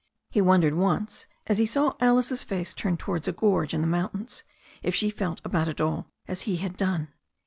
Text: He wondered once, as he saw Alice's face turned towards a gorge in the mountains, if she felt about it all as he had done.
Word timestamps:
He 0.31 0.41
wondered 0.41 0.73
once, 0.73 1.27
as 1.45 1.59
he 1.59 1.65
saw 1.67 1.93
Alice's 1.99 2.41
face 2.41 2.73
turned 2.73 2.97
towards 2.97 3.27
a 3.27 3.31
gorge 3.31 3.71
in 3.71 3.81
the 3.81 3.87
mountains, 3.87 4.43
if 4.81 4.95
she 4.95 5.11
felt 5.11 5.39
about 5.45 5.67
it 5.67 5.79
all 5.79 6.07
as 6.27 6.41
he 6.49 6.55
had 6.55 6.75
done. 6.75 7.09